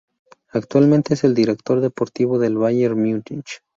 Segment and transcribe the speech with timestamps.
[0.49, 3.61] Actualmente es el director deportivo del Bayern de Múnich.